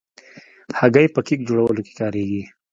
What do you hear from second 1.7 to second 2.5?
کې کارېږي.